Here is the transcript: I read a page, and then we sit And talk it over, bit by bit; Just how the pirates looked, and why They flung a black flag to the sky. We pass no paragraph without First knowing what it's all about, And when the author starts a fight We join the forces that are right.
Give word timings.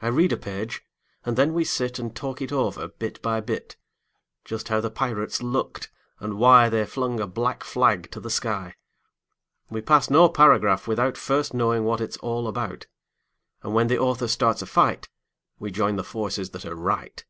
I 0.00 0.06
read 0.06 0.30
a 0.32 0.36
page, 0.36 0.84
and 1.24 1.36
then 1.36 1.52
we 1.52 1.64
sit 1.64 1.98
And 1.98 2.14
talk 2.14 2.40
it 2.40 2.52
over, 2.52 2.86
bit 2.86 3.20
by 3.22 3.40
bit; 3.40 3.74
Just 4.44 4.68
how 4.68 4.80
the 4.80 4.88
pirates 4.88 5.42
looked, 5.42 5.90
and 6.20 6.34
why 6.38 6.68
They 6.68 6.86
flung 6.86 7.18
a 7.18 7.26
black 7.26 7.64
flag 7.64 8.08
to 8.12 8.20
the 8.20 8.30
sky. 8.30 8.76
We 9.68 9.80
pass 9.80 10.08
no 10.08 10.28
paragraph 10.28 10.86
without 10.86 11.16
First 11.16 11.54
knowing 11.54 11.82
what 11.82 12.00
it's 12.00 12.18
all 12.18 12.46
about, 12.46 12.86
And 13.64 13.74
when 13.74 13.88
the 13.88 13.98
author 13.98 14.28
starts 14.28 14.62
a 14.62 14.66
fight 14.66 15.08
We 15.58 15.72
join 15.72 15.96
the 15.96 16.04
forces 16.04 16.50
that 16.50 16.64
are 16.64 16.76
right. 16.76 17.24